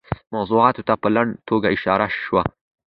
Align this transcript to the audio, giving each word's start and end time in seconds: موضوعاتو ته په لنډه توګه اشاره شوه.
موضوعاتو 0.35 0.85
ته 0.87 0.93
په 1.01 1.07
لنډه 1.15 1.39
توګه 1.49 1.67
اشاره 1.75 2.07
شوه. 2.23 2.43